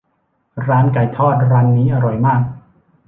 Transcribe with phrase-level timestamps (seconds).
[0.67, 2.41] ร้านไก่ทอดร้านนี้อร่อยมาก